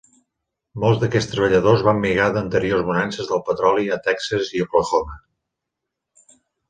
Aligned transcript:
Molts 0.83 1.01
d'aquests 1.01 1.27
treballadors 1.33 1.83
van 1.87 2.01
migrar 2.05 2.29
d'anteriors 2.37 2.85
bonances 2.87 3.29
del 3.33 3.43
petroli 3.51 3.93
a 3.97 4.01
Texas 4.09 4.51
i 4.61 4.65
Oklahoma. 4.67 5.19